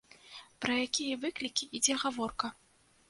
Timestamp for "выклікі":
1.25-1.67